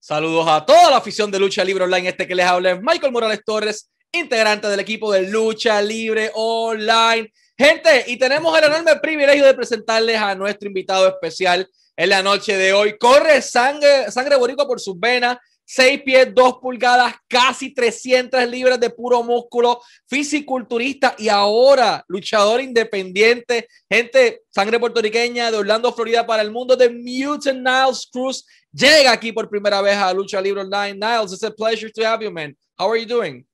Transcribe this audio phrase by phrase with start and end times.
[0.00, 2.08] Saludos a toda la afición de Lucha Libre Online.
[2.08, 7.32] Este que les habla es Michael Morales Torres, integrante del equipo de Lucha Libre Online.
[7.56, 12.56] Gente, y tenemos el enorme privilegio de presentarles a nuestro invitado especial en la noche
[12.56, 12.96] de hoy.
[12.96, 15.36] Corre sangre, sangre boricua por sus venas.
[15.70, 23.68] 6 pies, 2 pulgadas, casi 300 libras de puro músculo, fisiculturista y ahora luchador independiente,
[23.86, 28.46] gente, sangre puertorriqueña de Orlando, Florida para el mundo de Mutant Niles Cruz.
[28.72, 30.94] Llega aquí por primera vez a Lucha Libre Online.
[30.94, 32.56] Niles, it's a pleasure to have you, man.
[32.78, 33.44] How are you doing?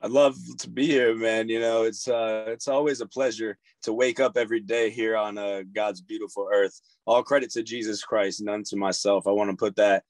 [0.00, 1.48] I love to be here, man.
[1.48, 5.38] You know, it's uh, it's always a pleasure to wake up every day here on
[5.38, 6.74] uh, God's beautiful earth.
[7.06, 9.28] All credit to Jesus Christ, none to myself.
[9.28, 10.02] I want to put that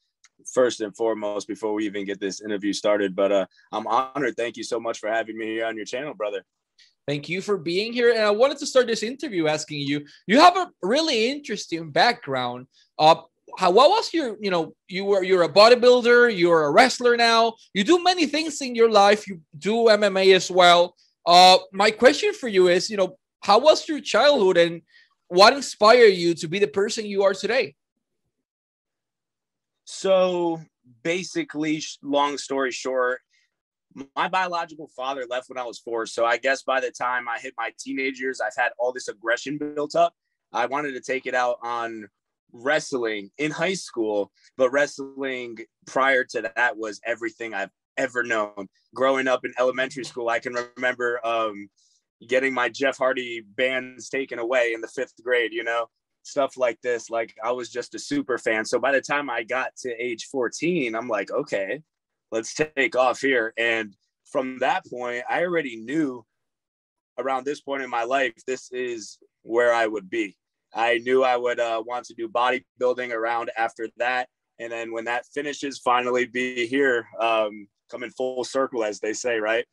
[0.52, 3.14] first and foremost before we even get this interview started.
[3.14, 4.36] But uh, I'm honored.
[4.36, 6.44] Thank you so much for having me here on your channel, brother.
[7.06, 8.10] Thank you for being here.
[8.10, 10.04] And I wanted to start this interview asking you.
[10.26, 12.68] You have a really interesting background.
[12.98, 13.16] Uh,
[13.58, 17.52] how what was your you know you were you're a bodybuilder you're a wrestler now
[17.74, 20.94] you do many things in your life you do mma as well
[21.26, 24.82] uh my question for you is you know how was your childhood and
[25.28, 27.74] what inspired you to be the person you are today
[29.84, 30.60] so
[31.02, 33.20] basically long story short
[34.16, 36.06] my biological father left when i was four.
[36.06, 39.08] So i guess by the time i hit my teenage years i've had all this
[39.08, 40.14] aggression built up.
[40.52, 42.08] I wanted to take it out on
[42.52, 48.68] wrestling in high school, but wrestling prior to that was everything I've ever known.
[48.94, 51.68] Growing up in elementary school, I can remember um,
[52.28, 55.86] getting my Jeff Hardy bands taken away in the fifth grade, you know,
[56.22, 57.10] stuff like this.
[57.10, 58.64] Like I was just a super fan.
[58.64, 61.82] So by the time I got to age 14, I'm like, okay,
[62.30, 63.52] let's take off here.
[63.56, 63.94] And
[64.30, 66.24] from that point, I already knew
[67.18, 70.36] around this point in my life, this is where I would be.
[70.74, 74.28] I knew I would uh, want to do bodybuilding around after that.
[74.58, 79.38] And then when that finishes, finally be here, um, coming full circle, as they say,
[79.38, 79.66] right?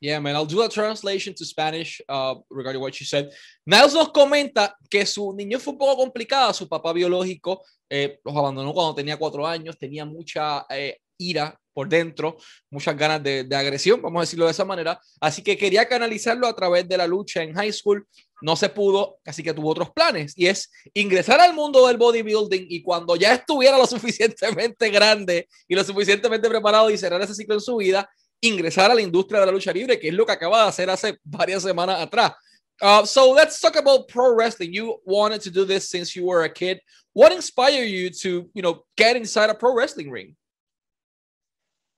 [0.00, 3.30] Yeah, man, I'll do a translation to Spanish uh, regarding what you said.
[3.66, 6.54] Niles nos comenta que su niño fue un poco complicada.
[6.54, 11.88] Su papá biológico eh, los abandonó cuando tenía cuatro años, tenía mucha eh, ira por
[11.88, 12.36] dentro,
[12.70, 15.00] muchas ganas de, de, agresión, vamos a decirlo de esa manera.
[15.20, 18.06] Así que quería canalizarlo a través de la lucha en high school.
[18.40, 22.66] No se pudo, así que tuvo otros planes y es ingresar al mundo del bodybuilding
[22.68, 27.54] y cuando ya estuviera lo suficientemente grande y lo suficientemente preparado y cerrar ese ciclo
[27.54, 28.08] en su vida,
[28.40, 30.90] ingresar a la industria de la lucha libre, que es lo que acaba de hacer
[30.90, 32.34] hace varias semanas atrás.
[32.80, 34.72] Uh, so let's talk about pro wrestling.
[34.72, 36.80] You wanted to do this since you were a kid.
[37.12, 40.36] What inspired you to, you know, get inside a pro wrestling ring?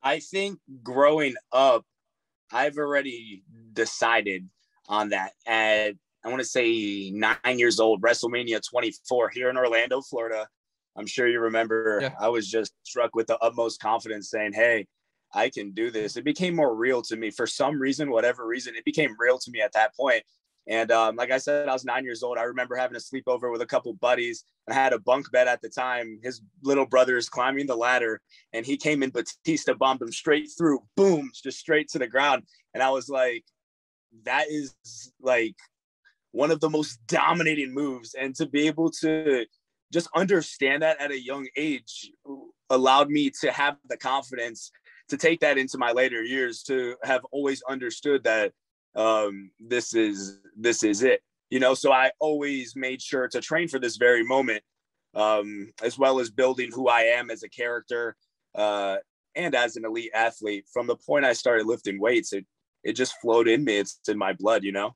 [0.03, 1.85] I think growing up,
[2.51, 3.43] I've already
[3.75, 4.49] decided
[4.89, 5.33] on that.
[5.47, 10.49] At I want to say nine years old, WrestleMania 24 here in Orlando, Florida.
[10.97, 11.99] I'm sure you remember.
[12.03, 12.15] Yeah.
[12.21, 14.87] I was just struck with the utmost confidence, saying, "Hey,
[15.35, 18.75] I can do this." It became more real to me for some reason, whatever reason.
[18.75, 20.23] It became real to me at that point.
[20.67, 22.39] And um, like I said, I was nine years old.
[22.39, 24.45] I remember having a sleepover with a couple buddies.
[24.69, 26.21] I had a bunk bed at the time.
[26.23, 28.21] His little brother is climbing the ladder,
[28.53, 29.11] and he came in.
[29.11, 32.45] Batista bombed him straight through, boom, just straight to the ground.
[32.75, 33.45] And I was like,
[34.25, 34.75] that is
[35.21, 35.57] like
[36.33, 38.15] one of the most dominating moves.
[38.15, 39.47] And to be able to
[39.93, 42.11] just understand that at a young age
[42.69, 44.71] allowed me to have the confidence
[45.11, 48.53] to take that into my later years to have always understood that
[48.97, 51.75] um, this is this is it you know?
[51.75, 54.63] So i always made sure to train for this very moment
[55.15, 58.17] um, as well as building who i am as a character
[58.55, 58.97] uh,
[59.37, 60.65] and as an elite athlete.
[60.73, 62.47] From the point i started lifting weights it
[62.83, 63.77] it just flowed in me.
[63.77, 64.95] It's in my blood you know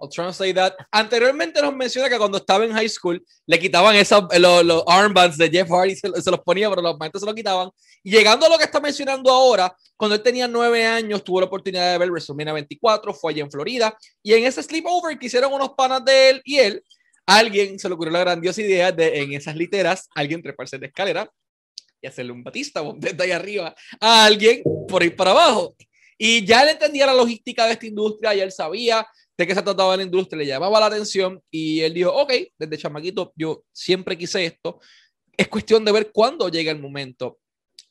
[0.00, 0.74] I'll translate that.
[0.92, 5.36] Anteriormente nos menciona que cuando estaba en high school le quitaban esos, los, los armbands
[5.36, 7.70] de Jeff Hardy, se, se, los ponía, pero los maestros se los quitaban.
[8.04, 11.46] Y llegando a lo que está mencionando ahora, cuando él tenía nueve años, tuvo la
[11.46, 13.98] oportunidad de ver WrestleMania 24, fue allá en Florida.
[14.22, 16.84] Y en ese sleepover que hicieron unos panas de él y él,
[17.26, 21.28] alguien se le ocurrió la grandiosa idea de en esas literas, alguien treparse de escalera
[22.00, 25.74] y hacerle un batista desde ahí arriba a alguien por ir para abajo.
[26.16, 29.06] Y ya él entendía la logística de esta industria, y él sabía
[29.38, 32.76] de qué se trataba la industria, le llamaba la atención y él dijo, ok, desde
[32.76, 34.80] chamaquito yo siempre quise esto,
[35.36, 37.38] es cuestión de ver cuándo llega el momento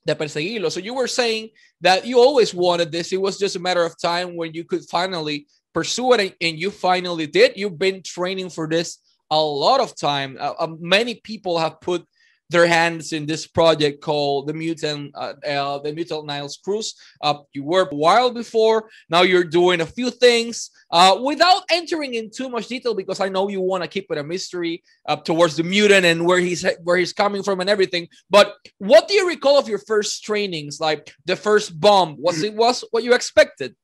[0.04, 0.70] de perseguirlo.
[0.70, 1.52] So you were saying
[1.82, 4.84] that you always wanted this, it was just a matter of time when you could
[4.90, 7.54] finally pursue it and you finally did.
[7.56, 9.00] You've been training for this
[9.32, 10.38] a lot of time.
[10.40, 12.04] Uh, uh, many people have put
[12.50, 16.96] their hands in this project called the Mutant, uh, uh, the Mutant Niles Cruz.
[17.22, 18.90] Uh, you were a while before.
[19.10, 23.30] Now you're doing a few things uh, without entering in too much detail because I
[23.30, 26.66] know you want to keep it a mystery uh, towards the mutant and where he's
[26.84, 28.08] where he's coming from and everything.
[28.30, 30.80] But what do you recall of your first trainings?
[30.80, 33.76] Like the first bomb, was it was what you expected?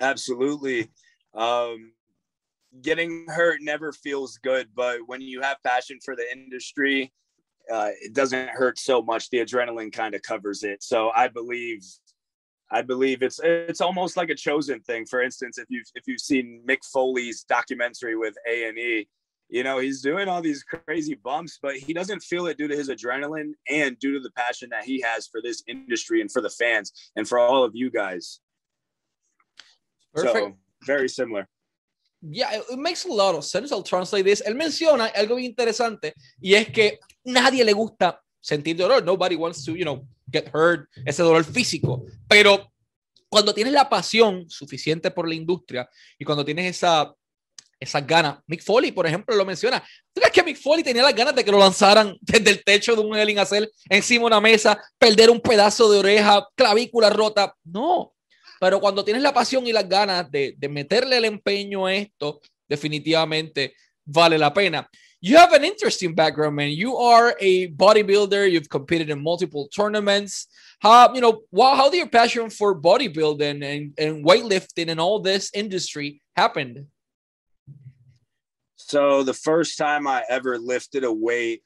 [0.00, 0.90] Absolutely.
[1.34, 1.92] Um,
[2.82, 7.12] getting hurt never feels good, but when you have passion for the industry,
[7.70, 9.30] uh, it doesn't hurt so much.
[9.30, 10.82] The adrenaline kind of covers it.
[10.82, 11.84] So I believe,
[12.70, 15.06] I believe it's it's almost like a chosen thing.
[15.06, 19.08] For instance, if you if you've seen Mick Foley's documentary with A and E,
[19.48, 22.76] you know he's doing all these crazy bumps, but he doesn't feel it due to
[22.76, 26.42] his adrenaline and due to the passion that he has for this industry and for
[26.42, 28.40] the fans and for all of you guys.
[30.14, 30.34] Perfect.
[30.34, 31.48] So very similar.
[32.22, 33.72] Yeah, it makes a lot of sense.
[33.72, 34.42] I'll translate this.
[34.46, 39.04] Él menciona algo bien interesante y es que nadie le gusta sentir dolor.
[39.04, 42.04] Nobody wants to, you know, get hurt, ese dolor físico.
[42.28, 42.72] Pero
[43.28, 47.14] cuando tienes la pasión suficiente por la industria y cuando tienes esa,
[47.78, 49.80] esas ganas, Mick Foley, por ejemplo, lo menciona.
[50.12, 52.94] ¿Tú crees que Mick Foley tenía las ganas de que lo lanzaran desde el techo
[52.94, 57.54] de un Hell hacer encima de una mesa, perder un pedazo de oreja, clavícula rota?
[57.64, 58.15] No.
[58.60, 62.40] Pero cuando tienes la pasión y las ganas de, de meterle el empeño a esto,
[62.68, 63.74] definitivamente
[64.04, 64.88] vale la pena.
[65.20, 66.70] You have an interesting background, man.
[66.70, 68.50] You are a bodybuilder.
[68.50, 70.46] You've competed in multiple tournaments.
[70.78, 71.42] How you know?
[71.56, 76.86] How did your passion for bodybuilding and, and weightlifting and all this industry happened?
[78.76, 81.62] So the first time I ever lifted a weight,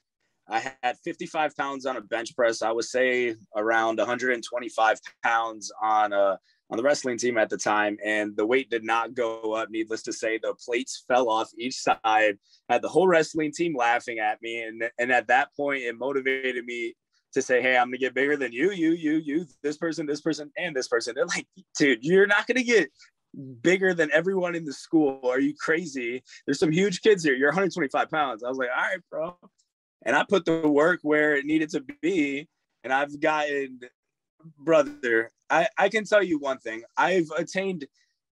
[0.47, 2.61] I had 55 pounds on a bench press.
[2.61, 6.39] I would say around 125 pounds on a
[6.71, 9.69] on the wrestling team at the time, and the weight did not go up.
[9.69, 12.37] Needless to say, the plates fell off each side.
[12.69, 16.65] Had the whole wrestling team laughing at me, and and at that point, it motivated
[16.65, 16.95] me
[17.33, 20.21] to say, "Hey, I'm gonna get bigger than you, you, you, you, this person, this
[20.21, 21.47] person, and this person." They're like,
[21.77, 22.89] "Dude, you're not gonna get."
[23.61, 27.47] bigger than everyone in the school are you crazy there's some huge kids here you're
[27.47, 29.37] 125 pounds i was like all right bro
[30.05, 32.45] and i put the work where it needed to be
[32.83, 33.79] and i've gotten
[34.57, 36.83] brother, I, I can tell you one thing.
[36.97, 37.85] I've attained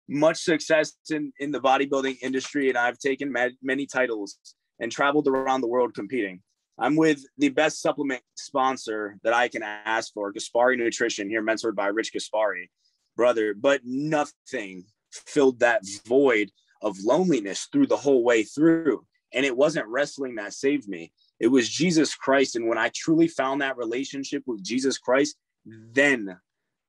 [0.07, 4.37] much success in, in the bodybuilding industry and I've taken ma- many titles
[4.79, 6.41] and traveled around the world competing.
[6.77, 11.75] I'm with the best supplement sponsor that I can ask for, Gaspari Nutrition, here mentored
[11.75, 12.69] by Rich Gaspari,
[13.15, 13.53] brother.
[13.53, 16.51] But nothing filled that void
[16.81, 19.05] of loneliness through the whole way through.
[19.33, 21.11] And it wasn't wrestling that saved me.
[21.39, 22.55] It was Jesus Christ.
[22.55, 25.35] And when I truly found that relationship with Jesus Christ,
[25.65, 26.37] then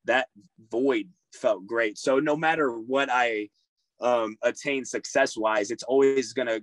[0.04, 0.28] that
[0.70, 1.98] void felt great.
[1.98, 3.48] So no matter what I
[4.00, 6.62] um, attain success wise, it's always going to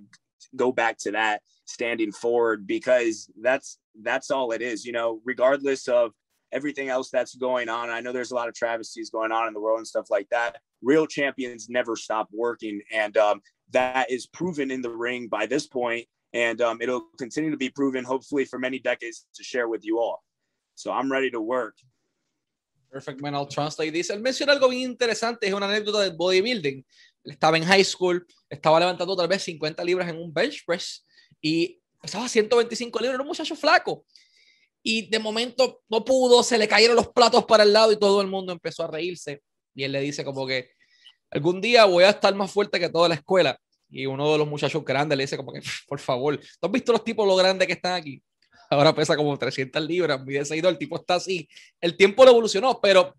[0.56, 4.84] go back to that standing forward because that's that's all it is.
[4.84, 6.12] You know, regardless of
[6.52, 7.90] everything else that's going on.
[7.90, 10.28] I know there's a lot of travesties going on in the world and stuff like
[10.30, 10.58] that.
[10.82, 15.66] Real champions never stop working, and um, that is proven in the ring by this
[15.66, 19.84] point, and um, it'll continue to be proven, hopefully, for many decades to share with
[19.84, 20.22] you all.
[20.74, 21.76] So I'm ready to work.
[22.92, 23.34] Perfect, man.
[23.34, 24.10] I'll translate this.
[24.10, 26.84] Él menciona algo bien interesante, es una anécdota del bodybuilding.
[27.24, 31.06] Él estaba en high school, estaba levantando tal vez 50 libras en un bench press
[31.40, 34.04] y pesaba 125 libras, era un muchacho flaco.
[34.82, 38.20] Y de momento no pudo, se le cayeron los platos para el lado y todo
[38.20, 39.40] el mundo empezó a reírse.
[39.74, 40.72] Y él le dice como que
[41.30, 43.58] algún día voy a estar más fuerte que toda la escuela.
[43.88, 46.92] Y uno de los muchachos grandes le dice como que, por favor, ¿tú has visto
[46.92, 48.22] los tipos lo grandes que están aquí?
[48.72, 51.48] Ahora pesa como 300 libras, mide 6 el tipo está así.
[51.80, 53.14] El tiempo lo evolucionó, pero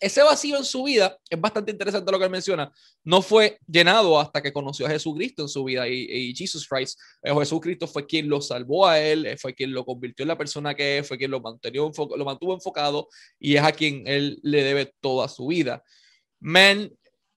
[0.00, 2.72] ese vacío en su vida es bastante interesante lo que él menciona.
[3.04, 6.98] No fue llenado hasta que conoció a Jesucristo en su vida y, y Jesus Christ.
[7.22, 10.38] Eh, Jesucristo fue quien lo salvó a él, eh, fue quien lo convirtió en la
[10.38, 14.40] persona que es, fue quien lo, mantuvo, lo mantuvo enfocado y es a quien él
[14.42, 15.84] le debe toda su vida.
[16.40, 16.90] Man,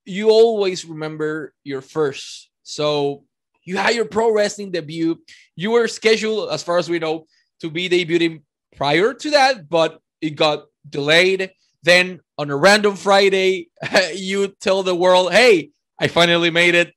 [0.06, 2.50] you always remember your first.
[2.62, 3.26] So
[3.66, 5.22] you had your pro wrestling debut.
[5.56, 7.28] You were scheduled, as far as we know,
[7.64, 8.42] to be debuting
[8.76, 11.52] prior to that, but it got delayed.
[11.82, 13.70] Then on a random Friday,
[14.14, 16.94] you tell the world, hey, I finally made it.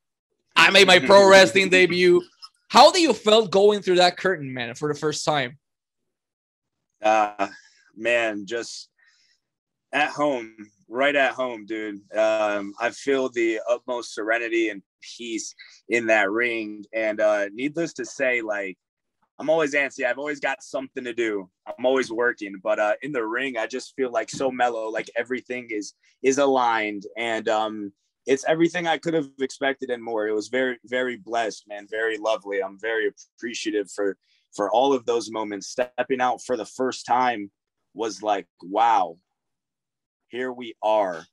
[0.57, 2.23] I made my pro wrestling debut.
[2.69, 5.59] How do you felt going through that curtain, man, for the first time?
[7.01, 7.49] Uh
[7.95, 8.89] man, just
[9.93, 10.57] at home,
[10.89, 12.01] right at home, dude.
[12.17, 15.55] Um, I feel the utmost serenity and peace
[15.89, 16.85] in that ring.
[16.93, 18.79] And uh needless to say, like
[19.39, 20.05] I'm always antsy.
[20.05, 21.51] I've always got something to do.
[21.67, 24.89] I'm always working, but uh, in the ring, I just feel like so mellow.
[24.89, 27.93] Like everything is is aligned, and um,
[28.27, 30.27] it's everything I could have expected and more.
[30.27, 31.87] It was very very blessed, man.
[31.91, 32.63] Very lovely.
[32.63, 34.17] I'm very appreciative for
[34.55, 37.51] for all of those moments, stepping out for the first time
[37.95, 39.17] was like, wow,
[40.29, 41.25] here we are.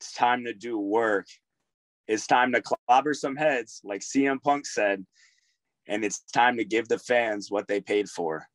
[0.00, 1.26] It's time to do work.
[2.08, 5.04] It's time to clobber some heads, like CM Punk said,
[5.88, 8.46] and it's time to give the fans what they paid for.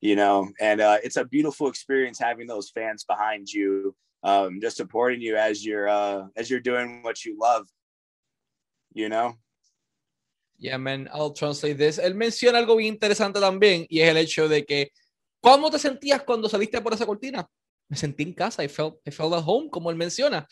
[0.00, 4.76] You know, and uh, it's a beautiful experience having those fans behind you, um, just
[4.76, 7.68] supporting you as you're uh, as you're doing what you love.
[8.92, 9.34] You know.
[10.58, 11.98] Yeah, man, I'll translate this.
[11.98, 14.92] Él menciona algo bien interesante también y es el hecho de que
[15.40, 17.48] ¿cómo te sentías cuando saliste por esa cortina?
[17.88, 20.46] Me sentí en casa, I felt, I felt at home, como él menciona.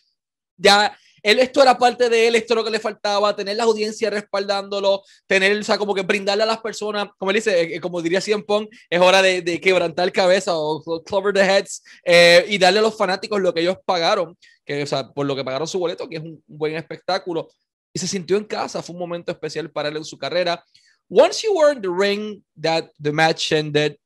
[0.56, 3.64] Ya él, esto era parte de él, esto es lo que le faltaba, tener la
[3.64, 7.80] audiencia respaldándolo, tener, o sea, como que brindarle a las personas, como él dice, eh,
[7.80, 12.44] como diría Cien Pong, es hora de, de, quebrantar cabeza o, cover the heads eh,
[12.48, 15.44] y darle a los fanáticos lo que ellos pagaron, que, o sea, por lo que
[15.44, 17.48] pagaron su boleto, que es un buen espectáculo.
[17.92, 20.64] Y se sintió en casa, fue un momento especial para él en su carrera.
[21.08, 23.96] Once you were in the ring, that the match ended,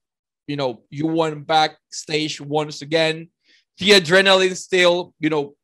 [0.46, 3.30] you know, you went backstage once again.
[3.76, 5.54] The adrenaline still, you know,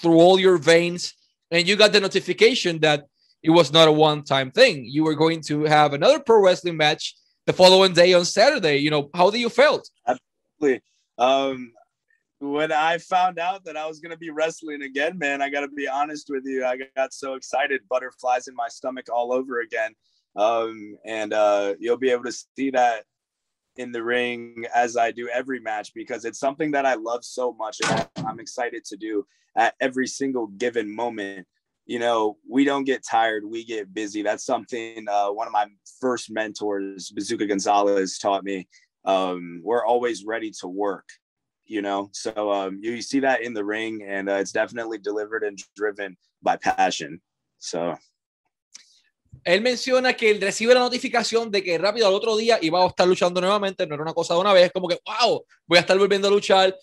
[0.00, 1.14] through all your veins,
[1.50, 3.04] and you got the notification that
[3.42, 4.84] it was not a one-time thing.
[4.86, 7.14] You were going to have another pro wrestling match
[7.46, 8.78] the following day on Saturday.
[8.78, 9.88] You know, how do you felt?
[10.06, 10.82] Absolutely.
[11.18, 11.72] Um,
[12.40, 15.60] when I found out that I was going to be wrestling again, man, I got
[15.60, 16.64] to be honest with you.
[16.64, 19.94] I got so excited, butterflies in my stomach all over again.
[20.36, 23.04] Um, and uh, you'll be able to see that
[23.76, 27.52] in the ring as I do every match because it's something that I love so
[27.52, 29.26] much and I'm excited to do
[29.56, 31.46] at every single given moment.
[31.86, 34.22] You know, we don't get tired, we get busy.
[34.22, 35.66] That's something uh, one of my
[36.00, 38.66] first mentors, Bazooka Gonzalez, taught me.
[39.04, 41.06] Um, we're always ready to work,
[41.66, 42.08] you know.
[42.12, 45.58] So um, you, you see that in the ring, and uh, it's definitely delivered and
[45.76, 47.20] driven by passion.
[47.58, 47.96] So
[49.44, 52.88] él menciona que él recibe la notificación de que rápido al otro día iba a
[52.88, 55.80] estar luchando nuevamente, no era una cosa de una vez, como que, wow, voy a
[55.80, 56.74] estar volviendo a luchar,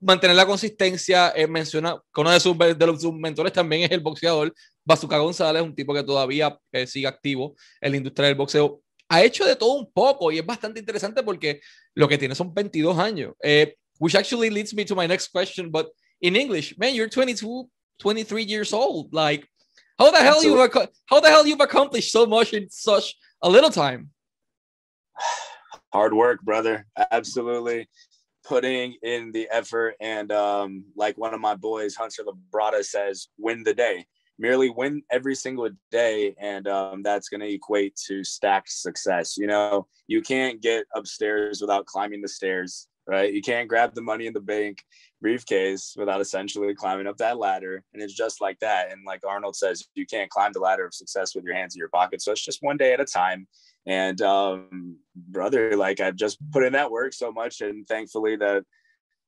[0.00, 1.28] mantener la consistencia.
[1.28, 4.52] Él menciona que uno de sus, de sus mentores también es el boxeador
[4.84, 8.80] Bazooka González, un tipo que todavía eh, sigue activo en la industria del boxeo.
[9.08, 11.60] Ha hecho de todo un poco y es bastante interesante porque
[11.94, 13.34] lo que tiene son 22 años.
[13.42, 15.88] Eh, which actually leads me to my next question, but
[16.20, 19.12] in English, man, you're 22, 23 years old.
[19.12, 19.46] Like,
[19.98, 20.72] How the hell you've
[21.06, 24.10] how the hell you've accomplished so much in such a little time?
[25.92, 26.86] Hard work, brother.
[27.10, 27.88] Absolutely.
[28.44, 33.64] Putting in the effort and um, like one of my boys, Hunter Labrada says, win
[33.64, 34.06] the day.
[34.38, 39.36] Merely win every single day, and um, that's going to equate to stacked success.
[39.36, 43.32] You know, you can't get upstairs without climbing the stairs, right?
[43.32, 44.84] You can't grab the money in the bank
[45.20, 47.82] briefcase without essentially climbing up that ladder.
[47.92, 48.92] And it's just like that.
[48.92, 51.78] And like Arnold says, you can't climb the ladder of success with your hands in
[51.78, 52.20] your pocket.
[52.20, 53.48] So it's just one day at a time.
[53.86, 58.62] And um, brother, like I've just put in that work so much, and thankfully that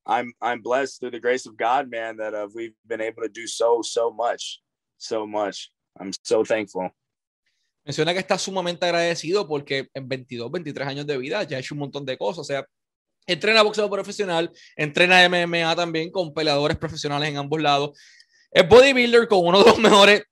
[0.05, 3.29] I'm I'm blessed through the grace of God, man, that uh, we've been able to
[3.29, 4.61] do so so much,
[4.99, 5.71] so much.
[5.99, 6.91] I'm so thankful.
[7.83, 11.73] Menciona que está sumamente agradecido porque en 22, 23 años de vida ya ha hecho
[11.73, 12.39] un montón de cosas.
[12.39, 12.63] O sea,
[13.27, 17.97] Entrena boxeo profesional, entrena MMA también con peleadores profesionales en ambos lados.
[18.51, 20.23] Es bodybuilder con uno de los mejores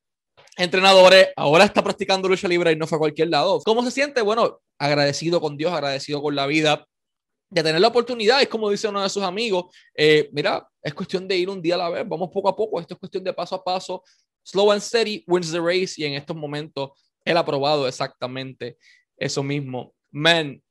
[0.58, 1.29] entrenadores.
[1.36, 3.62] Ahora está practicando lucha libre y no fue a cualquier lado.
[3.63, 4.22] ¿Cómo se siente?
[4.22, 6.86] Bueno, agradecido con Dios, agradecido con la vida
[7.50, 8.41] de tener la oportunidad.
[8.41, 11.75] Es como dice uno de sus amigos: eh, Mira, es cuestión de ir un día
[11.75, 12.79] a la vez, vamos poco a poco.
[12.79, 14.03] Esto es cuestión de paso a paso.
[14.43, 15.93] Slow and steady wins the race.
[15.98, 16.91] Y en estos momentos
[17.24, 18.77] él ha probado exactamente
[19.17, 19.93] eso mismo.
[20.12, 20.62] Man,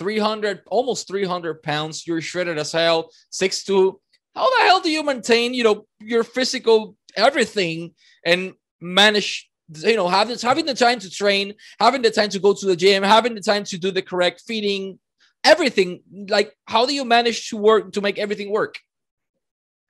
[0.00, 2.06] 300, almost 300 pounds.
[2.06, 4.00] You're shredded as hell, six two.
[4.34, 7.92] How the hell do you maintain, you know, your physical everything
[8.24, 12.54] and manage, you know, having having the time to train, having the time to go
[12.54, 14.98] to the gym, having the time to do the correct feeding,
[15.44, 16.00] everything.
[16.28, 18.78] Like, how do you manage to work to make everything work?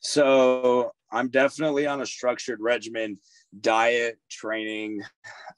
[0.00, 3.18] So I'm definitely on a structured regimen
[3.60, 5.02] diet, training,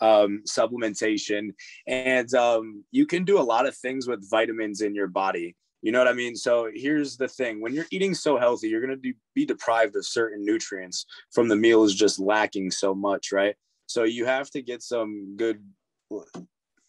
[0.00, 1.50] um, supplementation,
[1.86, 5.56] and um, you can do a lot of things with vitamins in your body.
[5.82, 6.36] You know what I mean?
[6.36, 10.06] So here's the thing when you're eating so healthy, you're going to be deprived of
[10.06, 13.56] certain nutrients from the meals just lacking so much, right?
[13.86, 15.60] So you have to get some good,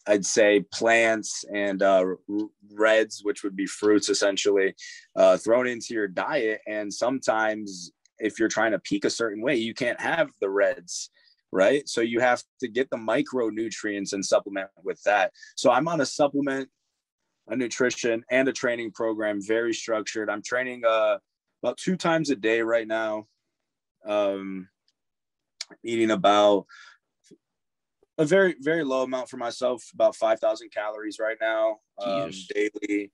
[0.06, 2.04] I'd say, plants and uh,
[2.72, 4.74] reds, which would be fruits essentially,
[5.16, 6.60] uh, thrown into your diet.
[6.68, 7.90] And sometimes
[8.24, 11.10] if you're trying to peak a certain way, you can't have the reds,
[11.52, 11.86] right?
[11.86, 15.30] So you have to get the micronutrients and supplement with that.
[15.56, 16.70] So I'm on a supplement,
[17.48, 20.30] a nutrition, and a training program, very structured.
[20.30, 21.18] I'm training uh,
[21.62, 23.26] about two times a day right now.
[24.06, 24.68] Um,
[25.82, 26.66] eating about
[28.16, 33.12] a very very low amount for myself, about five thousand calories right now um, daily.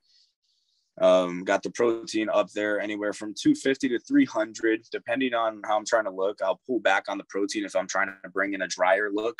[1.01, 5.87] Um, got the protein up there anywhere from 250 to 300, depending on how I'm
[5.87, 6.41] trying to look.
[6.43, 9.39] I'll pull back on the protein if I'm trying to bring in a drier look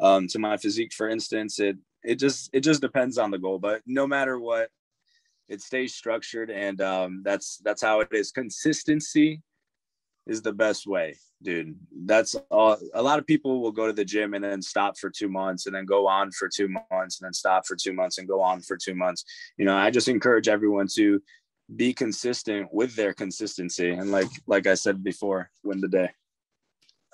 [0.00, 1.58] um, to my physique, for instance.
[1.58, 4.68] It it just it just depends on the goal, but no matter what,
[5.48, 8.30] it stays structured, and um, that's that's how it is.
[8.30, 9.42] Consistency
[10.28, 11.74] is the best way, dude.
[12.04, 12.76] That's all.
[12.94, 15.66] A lot of people will go to the gym and then stop for two months
[15.66, 18.40] and then go on for two months and then stop for two months and go
[18.42, 19.24] on for two months.
[19.56, 21.20] You know, I just encourage everyone to
[21.74, 23.90] be consistent with their consistency.
[23.90, 26.10] And like, like I said before, win the day.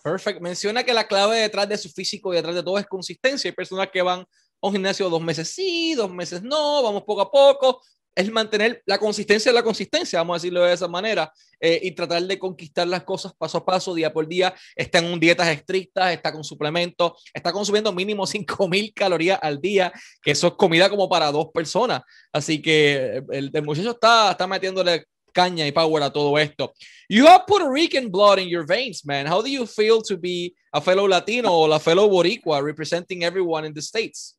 [0.03, 0.43] Perfect.
[0.43, 3.49] Menciona que la clave detrás de su físico y detrás de todo es consistencia.
[3.49, 4.27] Hay personas que van a
[4.61, 7.81] un gimnasio dos meses sí, dos meses no, vamos poco a poco,
[8.15, 11.93] es mantener la consistencia de la consistencia, vamos a decirlo de esa manera, eh, y
[11.93, 14.55] tratar de conquistar las cosas paso a paso, día por día.
[14.77, 19.93] Está en dietas estrictas, está con suplementos, está consumiendo mínimo 5000 calorías al día,
[20.23, 22.03] que eso es comida como para dos personas.
[22.33, 26.73] Así que el, el muchacho está, está metiéndole caña y power a todo esto.
[27.09, 29.27] You have Puerto Rican blood in your veins, man.
[29.27, 33.67] How do you feel to be a fellow Latino or a fellow Boricua representing everyone
[33.67, 34.37] in the States?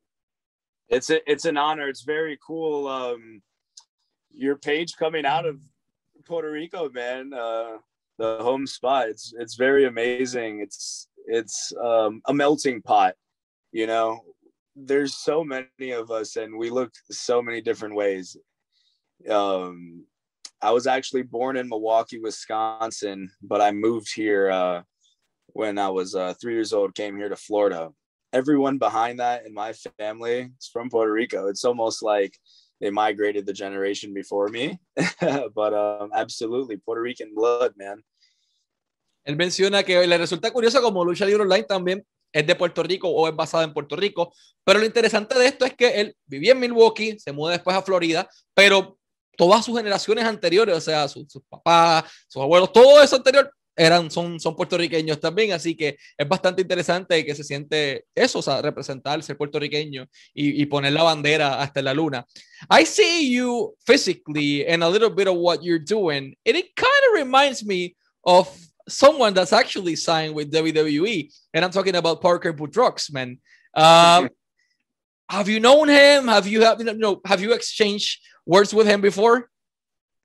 [0.88, 1.90] It's it's an honor.
[1.90, 2.88] It's very cool.
[2.88, 3.42] Um,
[4.36, 5.60] your page coming out of
[6.26, 7.34] Puerto Rico, man.
[7.34, 7.78] Uh,
[8.18, 9.10] the home spot.
[9.10, 10.62] It's it's very amazing.
[10.62, 13.16] It's it's um, a melting pot.
[13.72, 14.22] You know,
[14.76, 18.38] there's so many of us, and we look so many different ways.
[19.30, 20.06] Um,
[20.62, 24.84] I was actually born in Milwaukee, Wisconsin, but I moved here uh,
[25.48, 26.96] when I was uh, three years old.
[26.96, 27.92] Came here to Florida.
[28.34, 31.48] Everyone behind that in my family is from Puerto Rico.
[31.48, 32.38] It's almost like
[32.80, 34.80] they migrated the generation before me.
[35.56, 38.04] but um, absolutely, Puerto Rican blood, man.
[39.26, 43.10] Él menciona que le resulta curioso como Lucha Libre Online también es de Puerto Rico
[43.10, 46.52] o es basada en Puerto Rico, pero lo interesante de esto es que él vivía
[46.52, 49.00] en Milwaukee, se muda después a Florida, pero
[49.38, 54.10] todas sus generaciones anteriores, o sea, sus, sus papás, sus abuelos, todo eso anterior eran,
[54.10, 58.62] son, son puertorriqueños también, así que es bastante interesante que se siente eso, o sea,
[58.62, 62.26] representar, ser puertorriqueño y, y poner la bandera hasta la luna.
[62.70, 66.92] I see you physically and a little bit of what you're doing, and it kind
[67.10, 68.50] of reminds me of
[68.88, 73.40] someone that's actually signed with WWE, and I'm talking about Parker Boudreaux, man.
[73.74, 74.30] Um,
[75.30, 76.28] have you known him?
[76.28, 79.50] Have you have you know have you exchanged words with him before?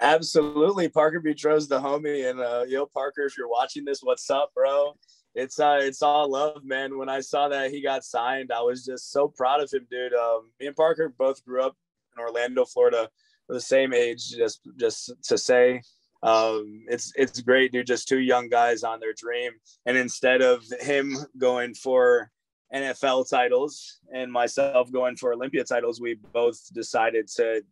[0.00, 0.88] Absolutely.
[0.88, 2.28] Parker Boudreaux's the homie.
[2.30, 4.94] And uh, yo, Parker, if you're watching this, what's up, bro?
[5.34, 6.98] It's uh it's all love, man.
[6.98, 10.12] When I saw that he got signed, I was just so proud of him, dude.
[10.12, 11.76] Um, me and Parker both grew up
[12.16, 13.08] in Orlando, Florida.
[13.48, 15.82] We're the same age, just just to say.
[16.22, 17.86] Um, it's it's great, dude.
[17.86, 19.52] Just two young guys on their dream.
[19.86, 22.30] And instead of him going for
[22.74, 27.62] NFL titles and myself going for Olympia titles, we both decided to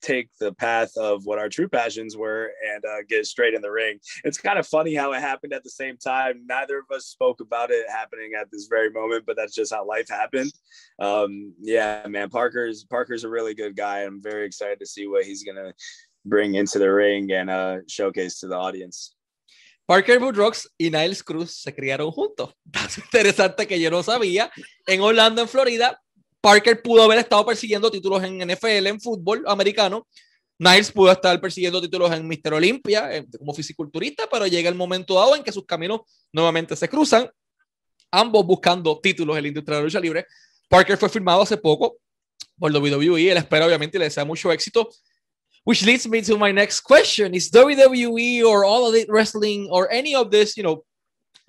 [0.00, 3.70] take the path of what our true passions were and uh, get straight in the
[3.70, 3.98] ring.
[4.24, 6.46] It's kind of funny how it happened at the same time.
[6.46, 9.86] Neither of us spoke about it happening at this very moment, but that's just how
[9.86, 10.52] life happened.
[10.98, 14.00] Um, yeah, man, Parker's Parker's a really good guy.
[14.00, 15.74] I'm very excited to see what he's gonna
[16.24, 19.14] bring into the ring and uh, showcase to the audience.
[19.86, 22.54] Parker Boudreaux y Niles Cruz se criaron juntos.
[22.86, 24.50] Es interesante que yo no sabía.
[24.86, 26.00] En Orlando, en Florida,
[26.40, 30.06] Parker pudo haber estado persiguiendo títulos en NFL, en fútbol americano.
[30.58, 35.14] Niles pudo estar persiguiendo títulos en Mister Olympia eh, como fisiculturista, pero llega el momento
[35.14, 36.00] dado en que sus caminos
[36.32, 37.30] nuevamente se cruzan,
[38.10, 40.26] ambos buscando títulos en la industria de la lucha libre.
[40.68, 41.96] Parker fue firmado hace poco
[42.58, 44.88] por WWE, él espera obviamente y le desea mucho éxito.
[45.64, 50.14] Which leads me to my next question: Is WWE or All Elite Wrestling or any
[50.14, 50.84] of this, you know,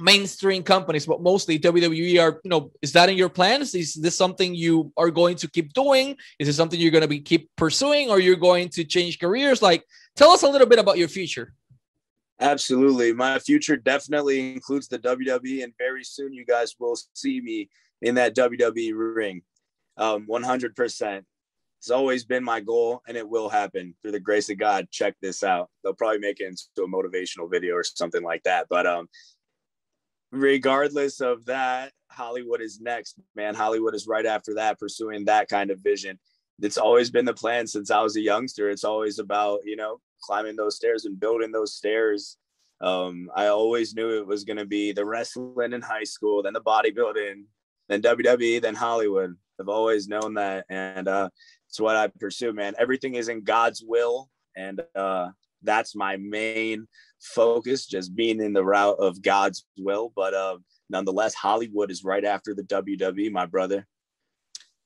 [0.02, 3.76] mainstream companies, but mostly WWE are, you know, is that in your plans?
[3.76, 6.18] Is this something you are going to keep doing?
[6.40, 9.62] Is it something you're going to be keep pursuing or you're going to change careers?
[9.62, 9.86] Like,
[10.16, 11.54] tell us a little bit about your future.
[12.40, 13.14] Absolutely.
[13.14, 17.70] My future definitely includes the WWE, and very soon you guys will see me
[18.02, 19.44] in that WWE ring.
[19.98, 21.24] Um, 100%.
[21.78, 24.88] It's always been my goal, and it will happen through the grace of God.
[24.92, 25.70] Check this out.
[25.84, 28.68] They'll probably make it into a motivational video or something like that.
[28.70, 29.08] But um,
[30.32, 33.56] regardless of that, Hollywood is next, man.
[33.56, 36.20] Hollywood is right after that, pursuing that kind of vision.
[36.62, 38.70] It's always been the plan since I was a youngster.
[38.70, 42.38] It's always about, you know, climbing those stairs and building those stairs.
[42.82, 46.54] Um, I always knew it was going to be the wrestling in high school, then
[46.54, 47.44] the bodybuilding,
[47.90, 49.36] then WWE, then Hollywood.
[49.60, 50.66] I've always known that.
[50.70, 51.30] And uh,
[51.70, 52.74] it's what I pursue, man.
[52.78, 54.30] Everything is in God's will.
[54.56, 55.30] And uh,
[55.64, 56.88] that's my main
[57.20, 60.12] focus, just being in the route of God's will.
[60.16, 60.58] But uh,
[60.90, 63.88] nonetheless, Hollywood is right after the WWE, my brother.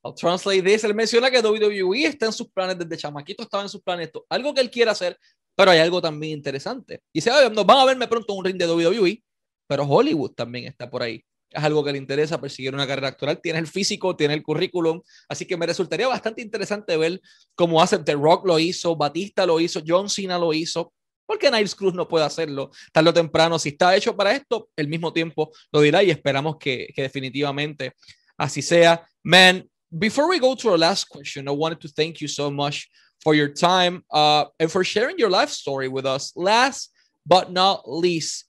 [0.03, 0.83] I'll translate this.
[0.83, 4.11] Él menciona que WWE está en sus planes desde chamaquito, estaba en sus planes.
[4.29, 5.17] Algo que él quiere hacer,
[5.55, 7.01] pero hay algo también interesante.
[7.11, 9.23] Y dice, nos van a verme pronto un ring de WWE,
[9.67, 11.25] pero Hollywood también está por ahí.
[11.49, 13.39] Es algo que le interesa perseguir una carrera actoral.
[13.41, 15.01] Tiene el físico, tiene el currículum.
[15.29, 17.21] Así que me resultaría bastante interesante ver
[17.55, 20.91] cómo hace The Rock lo hizo, Batista lo hizo, John Cena lo hizo.
[21.25, 23.59] porque Niles Cruz no puede hacerlo tarde o temprano?
[23.59, 27.93] Si está hecho para esto, el mismo tiempo lo dirá y esperamos que, que definitivamente
[28.37, 29.05] así sea.
[29.23, 32.87] Man, before we go to our last question, I wanted to thank you so much
[33.23, 36.31] for your time uh, and for sharing your life story with us.
[36.35, 36.91] Last
[37.25, 38.45] but not least,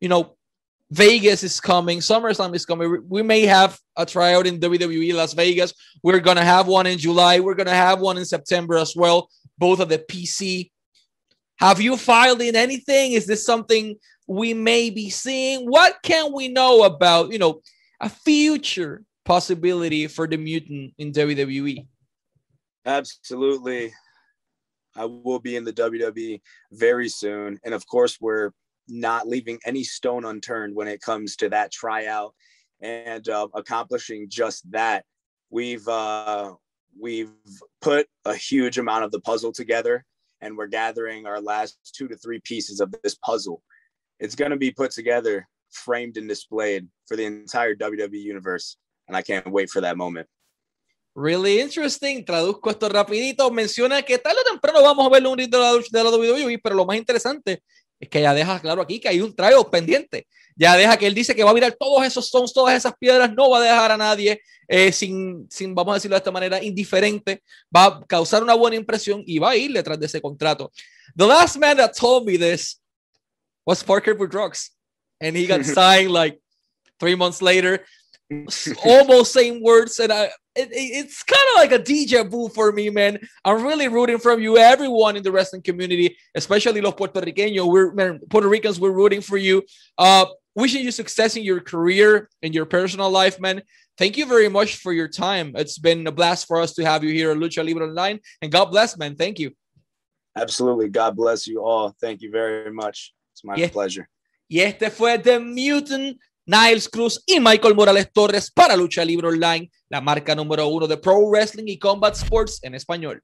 [0.00, 0.36] you know,
[0.90, 3.04] Vegas is coming, SummerSlam is coming.
[3.08, 5.72] We may have a tryout in WWE Las Vegas.
[6.02, 7.38] We're going to have one in July.
[7.38, 10.70] We're going to have one in September as well, both of the PC.
[11.56, 13.12] Have you filed in anything?
[13.12, 15.66] Is this something we may be seeing?
[15.66, 17.60] What can we know about, you know,
[18.00, 21.86] a future possibility for the mutant in WWE?
[22.84, 23.92] Absolutely.
[24.96, 26.40] I will be in the WWE
[26.72, 27.60] very soon.
[27.64, 28.50] And of course, we're
[28.90, 32.34] not leaving any stone unturned when it comes to that tryout
[32.80, 35.04] and uh, accomplishing just that.
[35.50, 36.54] We've uh,
[36.98, 37.32] we've
[37.80, 40.04] put a huge amount of the puzzle together,
[40.40, 43.62] and we're gathering our last two to three pieces of this puzzle.
[44.18, 48.76] It's going to be put together, framed, and displayed for the entire WWE universe,
[49.08, 50.28] and I can't wait for that moment.
[51.16, 52.24] Really interesting.
[52.24, 53.50] Traduzco esto rapidito.
[53.50, 55.58] Menciona que tarde o temprano vamos a ver un ritmo
[55.90, 57.62] de la WWE, pero lo más interesante
[58.00, 60.26] es que ya deja claro aquí que hay un tryout pendiente.
[60.56, 63.32] Ya deja que él dice que va a mirar todos esos stones, todas esas piedras,
[63.34, 66.62] no va a dejar a nadie eh, sin, sin, vamos a decirlo de esta manera,
[66.62, 67.42] indiferente.
[67.74, 70.72] Va a causar una buena impresión y va a ir detrás de ese contrato.
[71.14, 72.80] The last man that told me this
[73.66, 74.76] was Parker Drugs.
[75.20, 76.40] And he got signed like
[76.98, 77.84] three months later.
[78.84, 82.90] almost same words and I, it, it's kind of like a deja vu for me
[82.90, 83.18] man.
[83.44, 87.66] I'm really rooting from you everyone in the wrestling community especially los puertorriqueños.
[87.66, 89.62] We're man, puerto ricans we're rooting for you.
[89.96, 93.62] Uh wishing you success in your career and your personal life man.
[93.96, 95.52] Thank you very much for your time.
[95.54, 98.50] It's been a blast for us to have you here at lucha libre online and
[98.50, 99.16] god bless man.
[99.16, 99.52] Thank you.
[100.36, 100.88] Absolutely.
[100.88, 101.94] God bless you all.
[102.00, 103.12] Thank you very much.
[103.34, 103.68] It's my yeah.
[103.68, 104.08] pleasure.
[104.48, 106.18] Y este fue The Mutant
[106.50, 110.96] Niles Cruz y Michael Morales Torres para Lucha Libre Online, la marca número uno de
[110.96, 113.22] Pro Wrestling y Combat Sports en español.